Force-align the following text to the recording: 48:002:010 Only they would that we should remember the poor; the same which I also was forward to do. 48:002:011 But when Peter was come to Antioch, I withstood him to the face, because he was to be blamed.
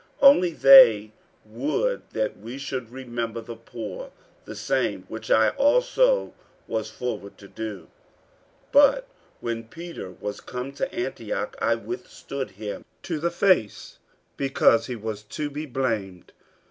48:002:010 0.23 0.29
Only 0.33 0.51
they 0.53 1.11
would 1.45 2.01
that 2.13 2.35
we 2.39 2.57
should 2.57 2.89
remember 2.89 3.39
the 3.39 3.55
poor; 3.55 4.09
the 4.45 4.55
same 4.55 5.03
which 5.03 5.29
I 5.29 5.49
also 5.49 6.33
was 6.67 6.89
forward 6.89 7.37
to 7.37 7.47
do. 7.47 7.81
48:002:011 8.71 8.71
But 8.71 9.07
when 9.41 9.67
Peter 9.67 10.09
was 10.09 10.39
come 10.41 10.71
to 10.71 10.91
Antioch, 10.91 11.55
I 11.61 11.75
withstood 11.75 12.49
him 12.49 12.83
to 13.03 13.19
the 13.19 13.29
face, 13.29 13.99
because 14.37 14.87
he 14.87 14.95
was 14.95 15.21
to 15.21 15.51
be 15.51 15.67
blamed. 15.67 16.33